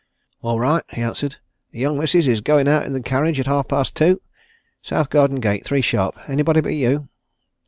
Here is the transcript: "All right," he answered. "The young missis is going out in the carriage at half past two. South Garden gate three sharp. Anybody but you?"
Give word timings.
"All 0.41 0.59
right," 0.59 0.81
he 0.89 0.99
answered. 1.03 1.35
"The 1.69 1.79
young 1.79 1.99
missis 1.99 2.27
is 2.27 2.41
going 2.41 2.67
out 2.67 2.87
in 2.87 2.93
the 2.93 3.03
carriage 3.03 3.39
at 3.39 3.45
half 3.45 3.67
past 3.67 3.93
two. 3.93 4.19
South 4.81 5.11
Garden 5.11 5.39
gate 5.39 5.63
three 5.63 5.81
sharp. 5.81 6.17
Anybody 6.27 6.59
but 6.59 6.73
you?" 6.73 7.07